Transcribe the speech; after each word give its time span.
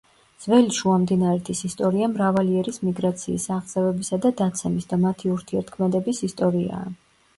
ძველი 0.43 0.71
შუამდინარეთის 0.75 1.59
ისტორია 1.67 2.07
მრავალი 2.13 2.57
ერის 2.61 2.81
მიგრაციის, 2.87 3.45
აღზევებისა 3.57 4.19
და 4.25 4.33
დაცემის 4.41 4.89
და 4.95 5.01
მათი 5.07 5.33
ურთიერთქმედების 5.37 6.23
ისტორიაა. 6.31 6.83